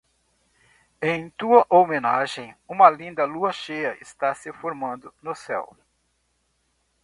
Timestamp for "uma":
2.67-2.89